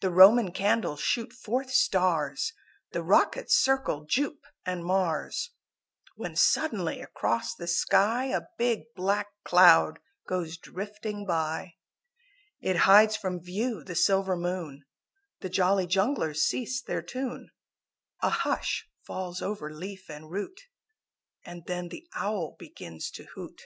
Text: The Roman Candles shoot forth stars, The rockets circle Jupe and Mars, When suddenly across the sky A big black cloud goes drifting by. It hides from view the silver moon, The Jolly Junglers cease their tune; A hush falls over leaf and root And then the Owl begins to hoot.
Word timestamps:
The 0.00 0.08
Roman 0.08 0.50
Candles 0.52 1.02
shoot 1.02 1.30
forth 1.30 1.70
stars, 1.70 2.54
The 2.92 3.02
rockets 3.02 3.54
circle 3.54 4.06
Jupe 4.06 4.46
and 4.64 4.82
Mars, 4.82 5.50
When 6.16 6.36
suddenly 6.36 7.02
across 7.02 7.54
the 7.54 7.66
sky 7.66 8.28
A 8.34 8.48
big 8.56 8.84
black 8.96 9.26
cloud 9.44 9.98
goes 10.26 10.56
drifting 10.56 11.26
by. 11.26 11.74
It 12.62 12.76
hides 12.88 13.14
from 13.14 13.42
view 13.42 13.84
the 13.84 13.94
silver 13.94 14.38
moon, 14.38 14.86
The 15.40 15.50
Jolly 15.50 15.86
Junglers 15.86 16.40
cease 16.40 16.80
their 16.80 17.02
tune; 17.02 17.50
A 18.22 18.30
hush 18.30 18.88
falls 19.04 19.42
over 19.42 19.70
leaf 19.70 20.08
and 20.08 20.30
root 20.30 20.62
And 21.44 21.66
then 21.66 21.90
the 21.90 22.08
Owl 22.14 22.56
begins 22.58 23.10
to 23.10 23.24
hoot. 23.34 23.60